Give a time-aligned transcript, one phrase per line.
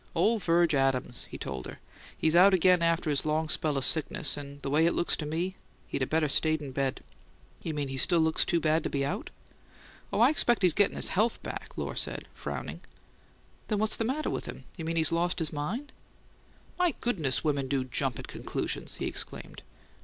[0.15, 1.77] "Ole Virg Adams," he told her.
[2.17, 5.27] "He's out again after his long spell of sickness, and the way it looks to
[5.27, 5.57] me
[5.89, 7.01] he'd better stayed in bed."
[7.61, 9.29] "You mean he still looks too bad to be out?"
[10.11, 12.81] "Oh, I expect he's gettin' his HEALTH back," Lohr said, frowning.
[13.67, 14.63] "Then what's the matter with him?
[14.75, 15.91] You mean he's lost his mind?"
[16.79, 19.61] "My goodness, but women do jump at conclusions!" he exclaimed.